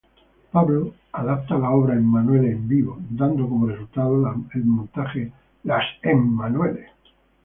Pablo 0.51 0.95
adapta 1.13 1.59
la 1.59 1.69
obra 1.69 1.93
"Emanuele 1.93 2.49
en 2.53 2.67
vivo", 2.67 2.97
dando 3.11 3.47
como 3.47 3.67
resultado 3.67 4.33
el 4.55 4.65
montaje 4.65 5.31
"Las 5.63 5.83
Emanuele". 6.01 6.87